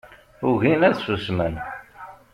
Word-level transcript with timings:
Ugin 0.49 0.85
ad 0.89 0.95
susmen 1.03 1.55